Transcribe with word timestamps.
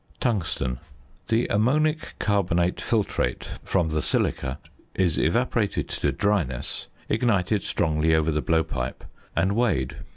~Tungsten.~ 0.19 0.79
The 1.27 1.45
ammonic 1.51 2.15
carbonate 2.17 2.77
filtrate 2.77 3.59
from 3.63 3.89
the 3.89 4.01
silica 4.01 4.57
is 4.95 5.19
evaporated 5.19 5.89
to 5.89 6.11
dryness, 6.11 6.87
ignited 7.07 7.63
strongly 7.63 8.15
over 8.15 8.31
the 8.31 8.41
blowpipe, 8.41 9.03
and 9.35 9.51
weighed. 9.55 9.97